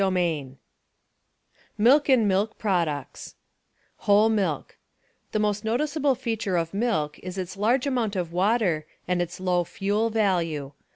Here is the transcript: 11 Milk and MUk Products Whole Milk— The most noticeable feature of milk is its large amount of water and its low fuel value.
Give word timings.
11 0.03 0.57
Milk 1.77 2.09
and 2.09 2.27
MUk 2.27 2.57
Products 2.57 3.35
Whole 3.97 4.29
Milk— 4.29 4.79
The 5.31 5.37
most 5.37 5.63
noticeable 5.63 6.15
feature 6.15 6.57
of 6.57 6.73
milk 6.73 7.19
is 7.19 7.37
its 7.37 7.55
large 7.55 7.85
amount 7.85 8.15
of 8.15 8.33
water 8.33 8.87
and 9.07 9.21
its 9.21 9.39
low 9.39 9.63
fuel 9.63 10.09
value. 10.09 10.71